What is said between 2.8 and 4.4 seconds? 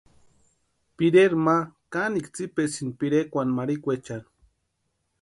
pirekwani marikwaechani.